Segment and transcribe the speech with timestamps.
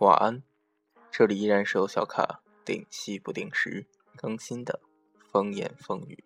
[0.00, 0.42] 晚安，
[1.10, 3.84] 这里依然是由小卡定期不定时
[4.16, 4.80] 更新的
[5.30, 6.24] 风言风语。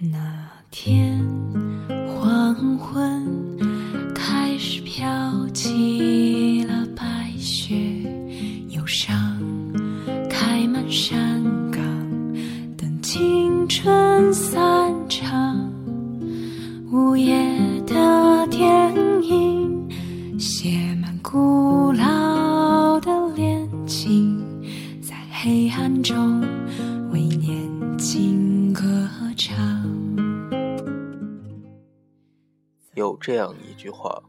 [0.00, 1.24] 那天
[2.08, 3.56] 黄昏
[4.12, 7.76] 开始飘起了白雪，
[8.70, 9.40] 忧伤
[10.28, 11.40] 开满山
[11.70, 11.80] 岗，
[12.76, 15.70] 等青春散场。
[16.90, 17.38] 午夜
[17.82, 19.88] 的电影
[20.36, 21.59] 写满孤
[33.00, 34.22] 有这样一句话，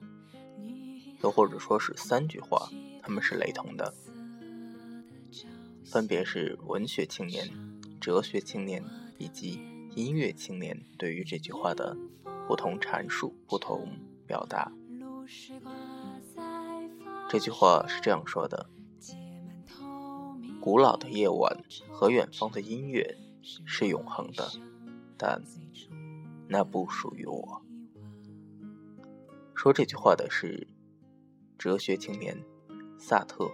[1.21, 2.69] 又或者说是三句话，
[3.01, 3.93] 他们是雷同的，
[5.83, 7.49] 分别是文学青年、
[7.99, 8.81] 哲学青年
[9.17, 9.59] 以及
[9.93, 11.97] 音乐青年对于这句话的
[12.47, 13.89] 不同阐述、不同
[14.25, 14.71] 表达。
[17.27, 18.69] 这句话是这样说的：
[20.61, 24.49] 古老的夜晚和远方的音乐是永恒的，
[25.17, 25.43] 但
[26.47, 27.61] 那不属于我。
[29.61, 30.67] 说这句话的是
[31.59, 32.35] 哲学青年
[32.97, 33.47] 萨特。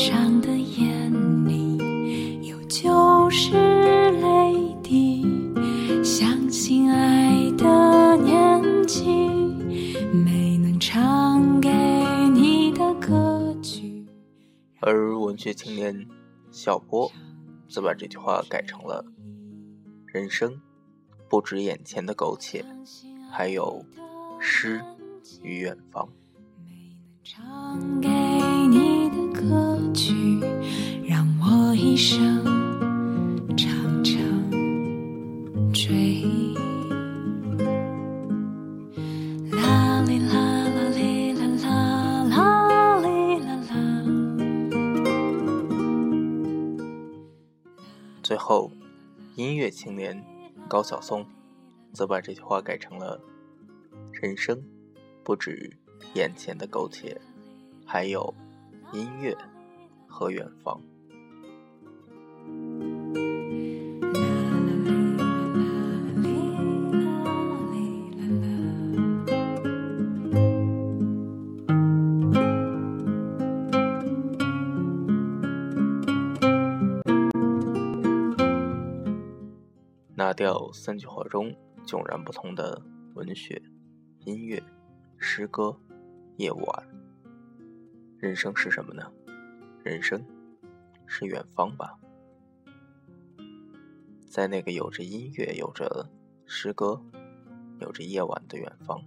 [0.00, 1.12] 伤的眼
[1.46, 5.22] 里有旧时泪滴。
[6.02, 9.04] 相信爱的年纪，
[10.10, 11.68] 没能唱给
[12.32, 14.06] 你的歌曲。
[14.80, 16.08] 而文学青年
[16.50, 17.12] 小波
[17.68, 19.04] 则把这句话改成了
[20.08, 20.58] ：“人生
[21.28, 22.64] 不止眼前的苟且，
[23.30, 23.84] 还有
[24.40, 24.80] 诗
[25.42, 26.08] 与远方。
[26.64, 26.70] 没
[27.02, 28.08] 能唱给
[31.90, 32.44] 一生
[33.56, 33.68] 长
[34.04, 34.14] 长
[35.72, 36.22] 追。
[39.50, 43.74] 啦哩啦啦哩啦啦啦啦啦。”
[48.22, 48.70] 最后，
[49.34, 50.24] 音乐青年
[50.68, 51.26] 高晓松
[51.92, 53.20] 则把这句话改成了
[54.14, 54.62] ：“人生
[55.24, 55.76] 不止
[56.14, 57.20] 眼前的苟且，
[57.84, 58.32] 还有
[58.92, 59.36] 音乐
[60.06, 60.80] 和远方。”
[80.16, 81.52] 拿掉三句话中
[81.86, 82.80] 迥然不同的
[83.14, 83.60] 文学、
[84.26, 84.62] 音乐、
[85.18, 85.74] 诗歌、
[86.36, 86.88] 夜晚，
[88.18, 89.10] 人生是什么呢？
[89.82, 90.22] 人生
[91.06, 91.98] 是远方吧，
[94.30, 96.08] 在那个有着音乐、有着
[96.46, 97.02] 诗歌、
[97.80, 99.02] 有着夜晚的远方。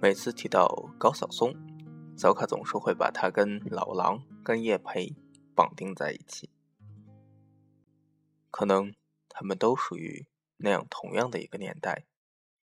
[0.00, 0.66] 每次提到
[0.96, 1.54] 高晓松，
[2.16, 5.14] 小卡总是会把他跟老狼、跟叶培
[5.54, 6.48] 绑定在一起。
[8.50, 8.94] 可能
[9.28, 10.26] 他们都属于
[10.64, 12.06] 那样同样的一个年代，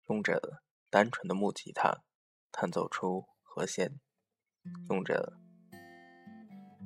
[0.10, 2.02] 用着单纯的木吉他
[2.52, 4.00] 弹奏出和弦，
[4.90, 5.34] 用着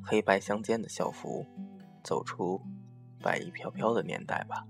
[0.03, 1.47] 黑白相间的校服
[2.03, 2.61] 走出
[3.21, 4.65] 白衣飘飘的年代吧。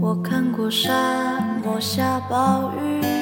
[0.00, 3.21] 我看过沙漠下暴雨，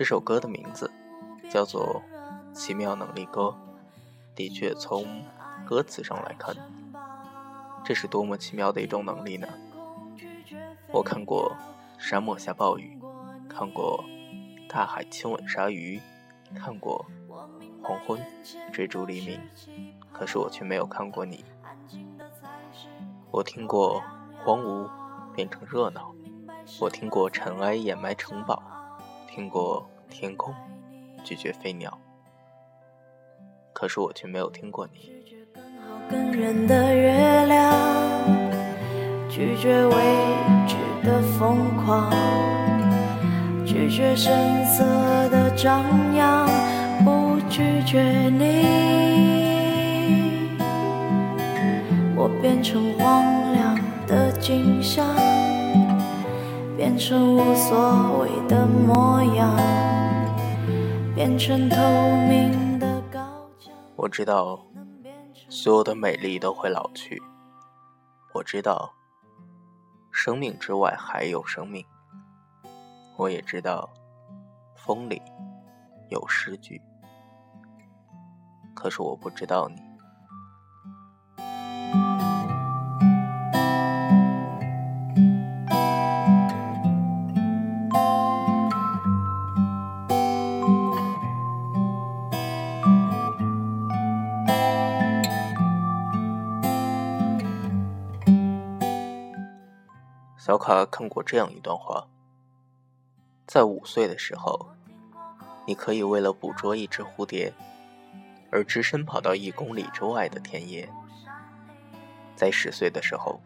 [0.00, 0.90] 这首歌的名字
[1.50, 2.02] 叫做
[2.56, 3.42] 《奇妙能力歌》，
[4.34, 5.04] 的确，从
[5.66, 6.56] 歌词上来看，
[7.84, 9.46] 这是多么奇妙的一种能力呢？
[10.90, 11.54] 我看过
[11.98, 12.98] 沙漠下暴雨，
[13.46, 14.02] 看过
[14.70, 16.00] 大海亲吻鲨鱼，
[16.54, 17.04] 看过
[17.82, 18.18] 黄昏
[18.72, 19.38] 追逐黎明，
[20.14, 21.44] 可是我却没有看过你。
[23.30, 24.02] 我听过
[24.42, 24.88] 荒芜
[25.34, 26.14] 变成热闹，
[26.80, 28.62] 我听过尘埃掩埋城堡，
[29.40, 30.54] 听过天空
[31.24, 31.98] 拒绝飞鸟，
[33.72, 35.10] 可是我却没有听过你。
[39.30, 39.94] 拒绝未
[40.68, 42.12] 知的疯狂，
[43.64, 44.30] 拒绝声
[44.66, 44.84] 色
[45.30, 46.46] 的张扬，
[47.02, 48.66] 不拒绝你。
[52.14, 53.74] 我变成荒凉
[54.06, 55.06] 的景象，
[56.80, 59.54] 变成无所谓的模样，
[61.14, 61.76] 变成透
[62.26, 63.20] 明的高
[63.58, 63.70] 墙。
[63.96, 64.58] 我知道，
[65.50, 67.22] 所有的美丽都会老去。
[68.32, 68.94] 我知道。
[70.10, 71.84] 生命之外还有生命，
[73.18, 73.90] 我也知道，
[74.74, 75.20] 风里
[76.08, 76.80] 有诗句，
[78.72, 79.89] 可是我不知道你。
[100.50, 102.08] 小卡看过这样一段话：
[103.46, 104.72] 在五岁的时候，
[105.64, 107.54] 你可以为了捕捉一只蝴蝶，
[108.50, 110.88] 而只身跑到一公里之外的田野；
[112.34, 113.40] 在十岁的时候，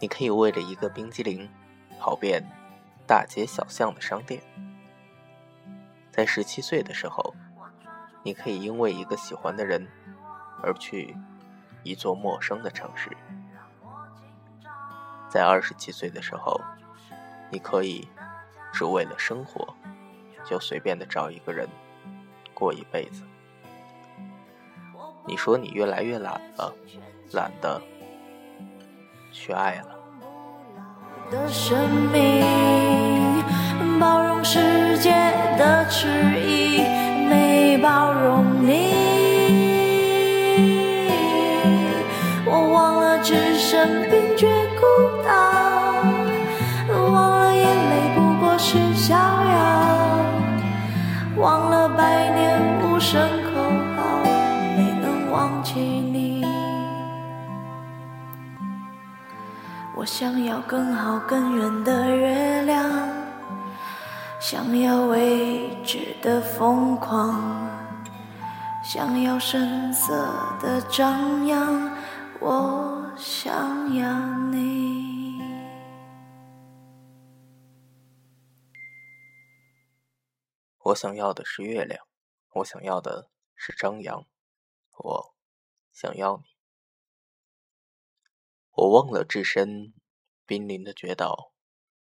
[0.00, 1.50] 你可以为了一个冰激凌，
[1.98, 2.40] 跑遍
[3.04, 4.40] 大街小巷的商店；
[6.12, 7.34] 在十七岁的时候，
[8.22, 9.84] 你可以因为一个喜欢的人，
[10.62, 11.16] 而去
[11.82, 13.10] 一座陌生的城市。
[15.28, 16.60] 在二十几岁的时候，
[17.50, 18.08] 你可以
[18.72, 19.74] 只为了生活，
[20.44, 21.68] 就随便的找一个人
[22.54, 23.22] 过一辈子。
[25.26, 26.72] 你说你越来越懒了，
[27.32, 27.80] 懒得
[29.32, 29.96] 去爱了。
[31.28, 33.42] 的生命
[33.98, 35.10] 包容世界
[35.58, 36.06] 的迟
[36.40, 36.78] 疑，
[37.28, 38.95] 没包容你。
[60.18, 62.90] 想要更好更圆的月亮，
[64.40, 67.68] 想要未知的疯狂，
[68.82, 70.14] 想要声色
[70.58, 71.94] 的张扬，
[72.40, 75.38] 我想要你。
[80.78, 82.06] 我想要的是月亮，
[82.54, 84.24] 我想要的是张扬，
[84.96, 85.34] 我
[85.92, 86.44] 想要你。
[88.70, 89.92] 我忘了置身
[90.46, 91.52] 濒临的绝岛，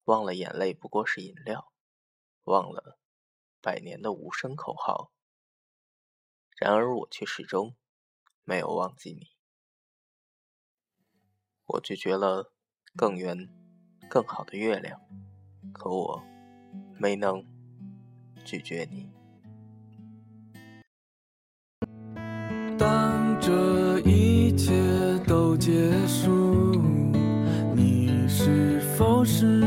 [0.05, 1.73] 忘了眼泪不过是饮料，
[2.45, 2.99] 忘了
[3.61, 5.13] 百年的无声口号。
[6.57, 7.75] 然而我却始终
[8.45, 9.33] 没有忘记你。
[11.65, 12.53] 我拒绝了
[12.97, 13.49] 更圆、
[14.09, 15.01] 更好的月亮，
[15.73, 16.23] 可我
[16.99, 17.45] 没能。
[18.43, 19.20] 拒绝你。
[29.31, 29.60] 是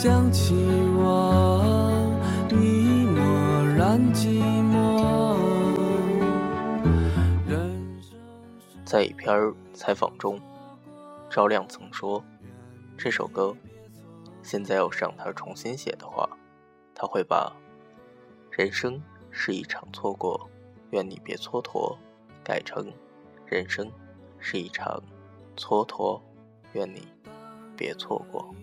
[0.00, 0.54] 想起
[0.96, 1.60] 我，
[2.48, 3.20] 你默
[3.76, 4.40] 然寂
[4.70, 5.36] 寞。
[8.84, 10.40] 在一篇采访中，
[11.28, 12.22] 赵亮曾说
[12.96, 13.52] ：“这首歌。”
[14.40, 16.30] 现在要是让他重新写的话，
[16.94, 17.52] 他会把
[18.56, 19.02] “人生
[19.32, 20.48] 是一场错过，
[20.92, 21.96] 愿你别蹉跎”
[22.44, 22.86] 改成
[23.44, 23.90] “人生
[24.38, 25.02] 是一场
[25.56, 26.20] 蹉跎，
[26.74, 27.08] 愿你
[27.76, 28.54] 别错过。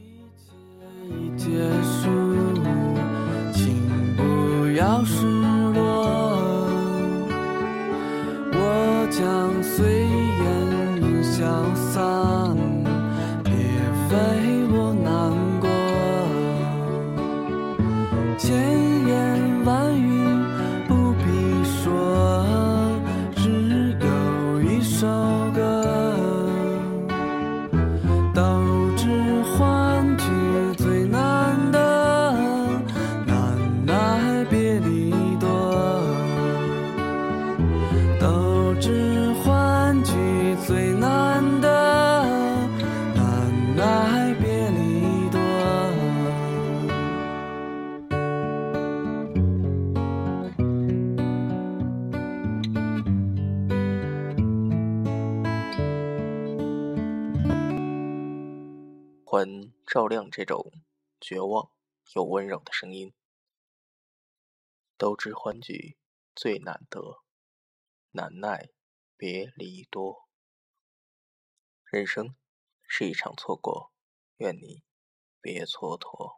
[1.37, 1.49] 结
[1.81, 2.09] 束，
[3.53, 3.75] 请
[4.15, 5.34] 不要失
[59.37, 60.71] 魂照亮这种
[61.19, 61.69] 绝望
[62.13, 63.13] 又温柔的声音。
[64.95, 65.97] 都知欢聚
[66.33, 67.21] 最难得，
[68.11, 68.69] 难耐
[69.17, 70.29] 别离多。
[71.83, 72.37] 人生
[72.87, 73.91] 是一场错过，
[74.37, 74.85] 愿你
[75.41, 76.37] 别蹉跎。